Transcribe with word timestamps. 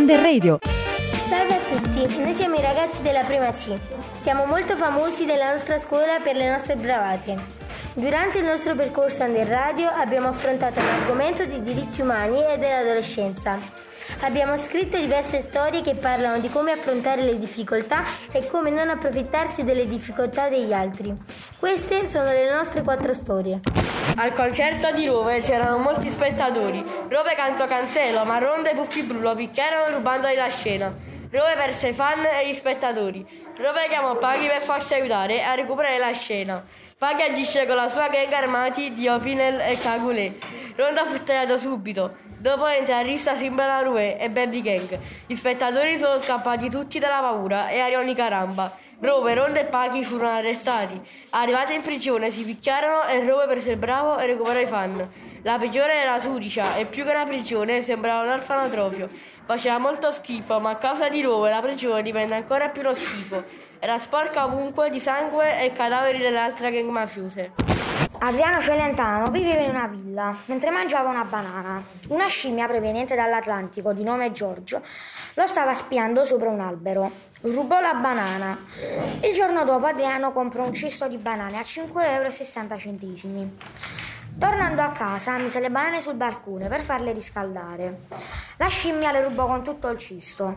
Under 0.00 0.18
Radio. 0.18 0.58
Salve 1.28 1.56
a 1.56 1.58
tutti, 1.58 2.22
noi 2.22 2.32
siamo 2.32 2.54
i 2.54 2.62
ragazzi 2.62 3.02
della 3.02 3.20
prima 3.20 3.52
C. 3.52 3.78
Siamo 4.22 4.46
molto 4.46 4.74
famosi 4.74 5.26
nella 5.26 5.52
nostra 5.52 5.78
scuola 5.78 6.18
per 6.22 6.36
le 6.36 6.50
nostre 6.50 6.74
bravate. 6.76 7.36
Durante 7.92 8.38
il 8.38 8.46
nostro 8.46 8.74
percorso 8.74 9.24
Under 9.24 9.46
Radio 9.46 9.90
abbiamo 9.90 10.28
affrontato 10.28 10.80
l'argomento 10.80 11.44
dei 11.44 11.62
diritti 11.62 12.00
umani 12.00 12.42
e 12.42 12.56
dell'adolescenza. 12.56 13.58
Abbiamo 14.20 14.56
scritto 14.56 14.96
diverse 14.96 15.42
storie 15.42 15.82
che 15.82 15.94
parlano 15.94 16.40
di 16.40 16.48
come 16.48 16.72
affrontare 16.72 17.20
le 17.20 17.38
difficoltà 17.38 18.02
e 18.32 18.46
come 18.46 18.70
non 18.70 18.88
approfittarsi 18.88 19.64
delle 19.64 19.86
difficoltà 19.86 20.48
degli 20.48 20.72
altri. 20.72 21.14
Queste 21.60 22.06
sono 22.06 22.24
le 22.24 22.50
nostre 22.50 22.80
quattro 22.80 23.12
storie. 23.12 23.60
Al 24.16 24.32
concerto 24.32 24.92
di 24.92 25.06
Rove 25.06 25.40
c'erano 25.40 25.76
molti 25.76 26.08
spettatori. 26.08 26.82
Rove 27.06 27.34
cantò 27.34 27.66
Cancelo, 27.66 28.24
ma 28.24 28.38
Ronda 28.38 28.70
e 28.70 28.74
Puffi 28.74 29.02
Blu 29.02 29.20
lo 29.20 29.34
picchiarono 29.34 29.94
rubandogli 29.94 30.36
la 30.36 30.48
scena. 30.48 30.86
Rove 31.30 31.54
perse 31.56 31.88
i 31.88 31.92
fan 31.92 32.24
e 32.24 32.48
gli 32.48 32.54
spettatori. 32.54 33.26
Rove 33.58 33.88
chiamò 33.88 34.16
Paghi 34.16 34.46
per 34.46 34.62
farsi 34.62 34.94
aiutare 34.94 35.44
a 35.44 35.52
recuperare 35.54 35.98
la 35.98 36.12
scena. 36.12 36.64
Paghi 36.96 37.24
agisce 37.24 37.66
con 37.66 37.76
la 37.76 37.88
sua 37.88 38.08
gang 38.08 38.32
armati 38.32 38.94
di 38.94 39.06
Opinel 39.06 39.60
e 39.60 39.76
Cagulé. 39.76 40.38
Ronda 40.76 41.04
fu 41.04 41.22
tagliato 41.22 41.58
subito. 41.58 42.28
Dopo 42.40 42.64
Rissa 43.02 43.36
Simbala 43.36 43.82
Rue 43.82 44.18
e 44.18 44.30
Baby 44.30 44.62
Gang. 44.62 44.98
Gli 45.26 45.34
spettatori 45.34 45.98
sono 45.98 46.18
scappati 46.18 46.70
tutti 46.70 46.98
dalla 46.98 47.20
paura 47.20 47.68
e 47.68 47.80
Arioni 47.80 48.14
Caramba. 48.14 48.74
Rove, 48.98 49.34
Ronda 49.34 49.60
e 49.60 49.66
Pachi 49.66 50.02
furono 50.04 50.30
arrestati. 50.30 50.98
Arrivati 51.30 51.74
in 51.74 51.82
prigione 51.82 52.30
si 52.30 52.42
picchiarono 52.42 53.04
e 53.08 53.28
Rove 53.28 53.46
prese 53.46 53.72
il 53.72 53.76
bravo 53.76 54.16
e 54.16 54.24
recuperò 54.24 54.58
i 54.58 54.66
fan. 54.66 55.08
La 55.42 55.56
prigione 55.56 55.94
era 55.94 56.18
sudicia 56.18 56.76
e 56.76 56.84
più 56.84 57.02
che 57.02 57.12
una 57.12 57.24
prigione 57.24 57.80
sembrava 57.80 58.24
un 58.24 58.32
orfanotrofio. 58.32 59.08
Faceva 59.46 59.78
molto 59.78 60.12
schifo, 60.12 60.60
ma 60.60 60.70
a 60.70 60.76
causa 60.76 61.08
di 61.08 61.22
Rove 61.22 61.48
la 61.48 61.62
prigione 61.62 62.02
divenne 62.02 62.34
ancora 62.34 62.68
più 62.68 62.82
uno 62.82 62.92
schifo. 62.92 63.42
Era 63.78 63.98
sporca 63.98 64.44
ovunque 64.44 64.90
di 64.90 65.00
sangue 65.00 65.62
e 65.62 65.72
cadaveri 65.72 66.18
delle 66.18 66.38
altre 66.38 66.70
gang 66.70 66.90
mafiose. 66.90 67.52
Adriano 68.18 68.60
Celentano 68.60 69.30
viveva 69.30 69.62
in 69.62 69.70
una 69.70 69.86
villa 69.86 70.36
mentre 70.44 70.68
mangiava 70.68 71.08
una 71.08 71.24
banana. 71.24 71.82
Una 72.08 72.26
scimmia 72.26 72.66
proveniente 72.66 73.14
dall'Atlantico 73.14 73.94
di 73.94 74.02
nome 74.02 74.32
Giorgio 74.32 74.82
lo 75.34 75.46
stava 75.46 75.72
spiando 75.72 76.26
sopra 76.26 76.50
un 76.50 76.60
albero. 76.60 77.10
Rubò 77.40 77.80
la 77.80 77.94
banana. 77.94 78.58
Il 79.22 79.32
giorno 79.32 79.64
dopo 79.64 79.86
Adriano 79.86 80.32
comprò 80.32 80.66
un 80.66 80.74
cesto 80.74 81.08
di 81.08 81.16
banane 81.16 81.56
a 81.56 81.62
5,60 81.62 82.78
euro. 82.84 83.50
Tornando 84.38 84.82
a 84.82 84.90
casa 84.90 85.36
mise 85.38 85.60
le 85.60 85.70
banane 85.70 86.00
sul 86.00 86.14
balcone 86.14 86.68
per 86.68 86.82
farle 86.82 87.12
riscaldare. 87.12 88.06
La 88.56 88.68
scimmia 88.68 89.12
le 89.12 89.24
rubò 89.24 89.46
con 89.46 89.62
tutto 89.62 89.88
il 89.88 89.98
cesto. 89.98 90.56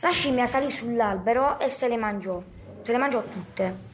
La 0.00 0.10
scimmia 0.10 0.46
salì 0.46 0.70
sull'albero 0.70 1.58
e 1.58 1.68
se 1.70 1.88
le 1.88 1.96
mangiò. 1.96 2.40
Se 2.82 2.92
le 2.92 2.98
mangiò 2.98 3.22
tutte. 3.22 3.86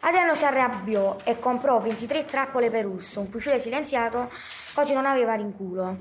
Adriano 0.00 0.34
si 0.36 0.44
arrabbiò 0.44 1.16
e 1.24 1.40
comprò 1.40 1.80
23 1.80 2.24
trappole 2.24 2.70
per 2.70 2.86
urso, 2.86 3.20
un 3.20 3.28
fucile 3.28 3.58
silenziato, 3.58 4.30
così 4.72 4.92
non 4.92 5.06
aveva 5.06 5.34
rinculo. 5.34 5.96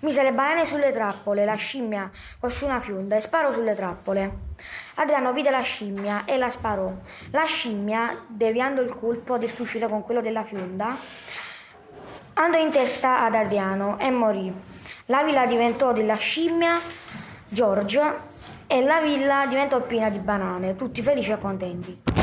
Mise 0.00 0.22
le 0.22 0.32
banane 0.32 0.64
sulle 0.64 0.92
trappole, 0.92 1.44
la 1.44 1.56
scimmia 1.56 2.10
su 2.46 2.64
una 2.64 2.80
fionda 2.80 3.16
e 3.16 3.20
sparò 3.20 3.52
sulle 3.52 3.74
trappole. 3.74 4.48
Adriano 4.94 5.32
vide 5.32 5.50
la 5.50 5.60
scimmia 5.60 6.24
e 6.24 6.38
la 6.38 6.48
sparò. 6.48 6.90
La 7.32 7.44
scimmia, 7.44 8.24
deviando 8.26 8.80
il 8.80 8.94
colpo 8.94 9.36
del 9.36 9.50
fucile 9.50 9.88
con 9.88 10.02
quello 10.02 10.22
della 10.22 10.44
fionda, 10.44 10.96
andò 12.44 12.58
in 12.58 12.70
testa 12.70 13.22
ad 13.24 13.34
Adriano 13.34 13.98
e 13.98 14.10
morì. 14.10 14.52
La 15.06 15.22
villa 15.22 15.44
diventò 15.44 15.92
della 15.92 16.16
scimmia, 16.16 16.78
Giorgio, 17.48 18.28
e 18.66 18.82
la 18.82 19.00
villa 19.00 19.46
diventò 19.46 19.80
piena 19.82 20.08
di 20.08 20.18
banane, 20.18 20.76
tutti 20.76 21.02
felici 21.02 21.32
e 21.32 21.38
contenti. 21.38 22.19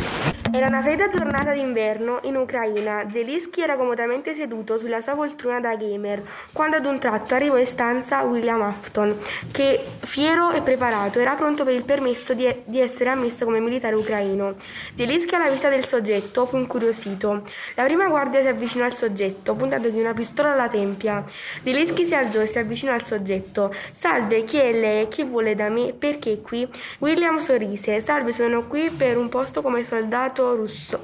Era 0.50 0.68
una 0.68 0.82
fredda 0.82 1.10
giornata 1.10 1.52
d'inverno 1.52 2.20
in 2.24 2.38
Ucraina. 2.38 3.06
Zelensky 3.12 3.62
era 3.62 3.76
comodamente 3.76 4.34
seduto 4.34 4.78
sulla 4.78 5.02
sua 5.02 5.14
poltrona 5.14 5.60
da 5.60 5.76
gamer, 5.76 6.24
quando 6.54 6.78
ad 6.78 6.86
un 6.86 7.00
tratto 7.00 7.36
arrivò 7.36 7.58
in 7.58 7.68
stanza 7.68 8.22
William 8.22 8.62
Afton, 8.62 9.18
che, 9.52 9.84
fiero 10.00 10.52
e 10.52 10.62
preparato, 10.62 11.20
era 11.20 11.34
pronto 11.34 11.66
per 11.66 11.74
il 11.74 11.84
permesso 11.84 12.34
di, 12.34 12.50
di 12.64 12.80
essere 12.80 13.10
ammesso 13.10 13.44
come 13.44 13.60
militare 13.60 13.96
ucraino. 13.96 14.56
Zelensky, 14.96 15.36
alla 15.36 15.50
vista 15.50 15.68
del 15.68 15.86
soggetto, 15.86 16.46
fu 16.46 16.56
incuriosito. 16.56 17.44
La 17.76 17.84
prima 17.84 18.08
guardia 18.08 18.42
si 18.42 18.48
avvicinò 18.48 18.86
al 18.86 18.96
soggetto, 18.96 19.54
puntandogli 19.54 20.00
una 20.00 20.14
pistola 20.14 20.54
alla 20.54 20.70
tempia. 20.70 21.26
Zelensky 21.62 22.06
si 22.06 22.16
alzò 22.16 22.40
e 22.40 22.48
si 22.48 22.58
avvicinò 22.58 22.94
al 22.94 23.06
soggetto. 23.06 23.76
Salve, 23.92 24.46
chi 24.46 24.60
è 24.60 24.72
lei? 24.72 25.10
Chi 25.10 25.24
vuole 25.24 25.56
da 25.56 25.68
me? 25.68 25.94
Perché 25.98 26.40
qui? 26.40 26.66
William 27.00 27.40
sorrise. 27.40 28.02
Salve, 28.02 28.32
sono 28.32 28.66
qui 28.68 28.90
per 28.90 29.18
un 29.18 29.28
posto 29.28 29.62
come 29.62 29.84
soldato 29.84 30.37
soldato 30.38 30.56
russo. 30.56 31.00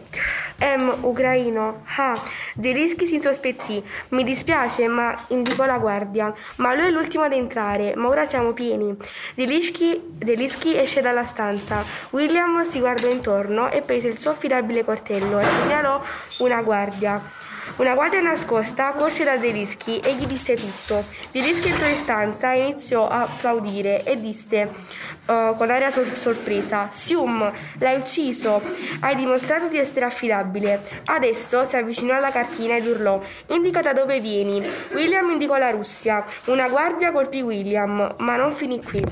M. 0.59 0.93
Ucraino. 1.01 1.83
Ah, 1.97 2.19
Zelensky 2.59 3.07
si 3.07 3.15
insospettì. 3.15 3.83
Mi 4.09 4.23
dispiace, 4.23 4.87
ma 4.87 5.15
indicò 5.27 5.65
la 5.65 5.77
guardia. 5.77 6.33
Ma 6.57 6.73
lui 6.73 6.85
è 6.85 6.89
l'ultimo 6.89 7.23
ad 7.23 7.33
entrare, 7.33 7.93
ma 7.95 8.07
ora 8.07 8.27
siamo 8.27 8.51
pieni. 8.53 8.95
Zelensky 9.35 10.75
esce 10.77 11.01
dalla 11.01 11.25
stanza. 11.25 11.83
William 12.11 12.69
si 12.69 12.79
guardò 12.79 13.09
intorno 13.09 13.69
e 13.69 13.81
prese 13.81 14.07
il 14.07 14.19
suo 14.19 14.31
affidabile 14.31 14.83
coltello 14.83 15.39
e 15.39 15.45
segnalò 15.45 16.01
una 16.39 16.61
guardia. 16.61 17.21
Una 17.77 17.93
guardia 17.95 18.21
nascosta 18.21 18.91
corse 18.91 19.23
da 19.23 19.39
Zelensky 19.39 19.99
e 19.99 20.13
gli 20.15 20.25
disse 20.25 20.55
tutto. 20.55 21.03
Zelensky 21.31 21.69
entrò 21.69 21.87
in 21.87 21.97
stanza 21.97 22.51
e 22.51 22.67
iniziò 22.67 23.07
a 23.07 23.21
applaudire 23.21 24.03
e 24.03 24.19
disse 24.19 24.69
uh, 25.25 25.55
con 25.55 25.71
aria 25.71 25.89
sor- 25.89 26.17
sorpresa: 26.17 26.89
Sium, 26.91 27.51
l'hai 27.79 27.95
ucciso! 27.95 28.61
Hai 28.99 29.15
dimostrato 29.15 29.69
di 29.69 29.77
essere 29.77 30.05
affidabile. 30.05 30.52
Adesso 31.05 31.65
si 31.65 31.75
avvicinò 31.75 32.15
alla 32.15 32.29
cartina 32.29 32.75
ed 32.75 32.85
urlò: 32.85 33.21
Indica 33.47 33.81
da 33.81 33.93
dove 33.93 34.19
vieni. 34.19 34.61
William 34.93 35.29
indicò 35.31 35.57
la 35.57 35.71
Russia. 35.71 36.25
Una 36.45 36.67
guardia 36.67 37.11
colpì 37.11 37.41
William, 37.41 38.15
ma 38.17 38.35
non 38.35 38.51
finì 38.53 38.81
qui. 38.83 39.03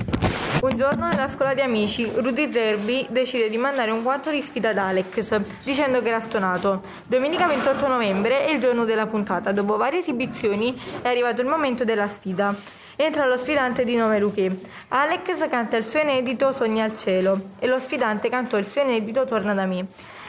Un 0.62 0.76
giorno 0.76 1.08
nella 1.08 1.26
scuola 1.26 1.54
di 1.54 1.60
amici, 1.60 2.08
Rudy 2.14 2.52
Zerbi 2.52 3.06
decide 3.10 3.50
di 3.50 3.56
mandare 3.56 3.90
un 3.90 4.04
quanto 4.04 4.30
di 4.30 4.40
sfida 4.42 4.68
ad 4.68 4.78
Alex, 4.78 5.40
dicendo 5.64 6.00
che 6.00 6.08
era 6.08 6.20
stonato. 6.20 6.82
Domenica 7.04 7.48
28 7.48 7.88
novembre 7.88 8.46
è 8.46 8.50
il 8.52 8.60
giorno 8.60 8.84
della 8.84 9.06
puntata. 9.06 9.50
Dopo 9.50 9.76
varie 9.76 9.98
esibizioni 9.98 10.80
è 11.02 11.08
arrivato 11.08 11.40
il 11.40 11.48
momento 11.48 11.84
della 11.84 12.06
sfida. 12.06 12.54
Entra 12.94 13.26
lo 13.26 13.36
sfidante 13.38 13.84
di 13.84 13.96
nome 13.96 14.20
Luque. 14.20 14.56
Alex 14.88 15.48
canta 15.48 15.76
il 15.76 15.84
suo 15.84 16.00
inedito 16.00 16.52
Sogna 16.52 16.84
al 16.84 16.96
cielo 16.96 17.40
e 17.58 17.66
lo 17.66 17.80
sfidante 17.80 18.28
cantò 18.28 18.56
il 18.56 18.66
suo 18.66 18.82
inedito 18.82 19.24
Torna 19.24 19.54
da 19.54 19.64
me. 19.64 19.86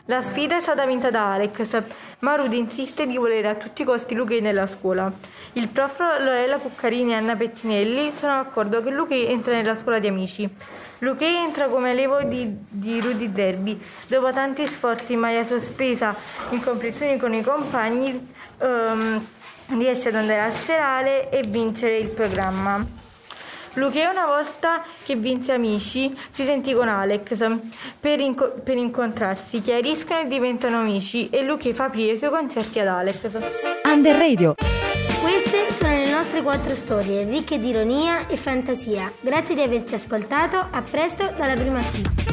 La 0.07 0.21
sfida 0.21 0.57
è 0.57 0.61
stata 0.61 0.85
vinta 0.85 1.09
da 1.09 1.31
Alex, 1.31 1.81
ma 2.19 2.35
Rudy 2.35 2.57
insiste 2.57 3.07
di 3.07 3.15
volere 3.15 3.47
a 3.47 3.55
tutti 3.55 3.83
i 3.83 3.85
costi 3.85 4.13
Luque 4.13 4.41
nella 4.41 4.67
scuola. 4.67 5.09
Il 5.53 5.69
prof 5.69 5.97
Lorella 5.97 6.57
Cuccarini 6.57 7.13
e 7.13 7.15
Anna 7.15 7.37
Pettinelli 7.37 8.11
sono 8.17 8.33
d'accordo 8.33 8.83
che 8.83 8.89
Luque 8.89 9.29
entra 9.29 9.53
nella 9.53 9.77
scuola 9.79 9.99
di 9.99 10.07
amici. 10.07 10.49
Luque 10.99 11.27
entra 11.27 11.69
come 11.69 11.91
allievo 11.91 12.21
di, 12.21 12.53
di 12.67 12.99
Rudy 12.99 13.31
Zerbi. 13.33 13.81
Dopo 14.07 14.33
tanti 14.33 14.67
sforzi 14.67 15.15
maglia 15.15 15.45
sospesa, 15.45 16.13
in 16.49 16.61
comprensione 16.61 17.17
con 17.17 17.33
i 17.33 17.41
compagni, 17.41 18.33
um, 18.57 19.25
riesce 19.67 20.09
ad 20.09 20.15
andare 20.15 20.41
al 20.41 20.53
serale 20.53 21.29
e 21.29 21.43
vincere 21.47 21.97
il 21.97 22.09
programma. 22.09 22.85
Luque 23.75 24.05
una 24.05 24.27
volta 24.27 24.83
che 25.03 25.15
vinse 25.15 25.51
Amici 25.51 26.15
si 26.29 26.45
sentì 26.45 26.73
con 26.73 26.87
Alex 26.87 27.59
per, 27.99 28.19
inco- 28.19 28.53
per 28.63 28.77
incontrarsi, 28.77 29.61
chiariscono 29.61 30.21
e 30.21 30.27
diventano 30.27 30.79
amici 30.79 31.29
e 31.29 31.41
Luque 31.41 31.73
fa 31.73 31.85
aprire 31.85 32.13
i 32.13 32.17
suoi 32.17 32.29
concerti 32.29 32.79
ad 32.79 32.87
Alex. 32.87 33.29
Under 33.85 34.15
Radio. 34.15 34.55
Queste 35.21 35.71
sono 35.71 35.91
le 35.91 36.11
nostre 36.11 36.41
quattro 36.41 36.75
storie, 36.75 37.23
ricche 37.23 37.57
di 37.57 37.69
ironia 37.69 38.27
e 38.27 38.37
fantasia. 38.37 39.11
Grazie 39.21 39.55
di 39.55 39.61
averci 39.61 39.95
ascoltato, 39.95 40.57
a 40.57 40.81
presto 40.81 41.31
dalla 41.35 41.55
prima 41.55 41.79
C. 41.79 42.32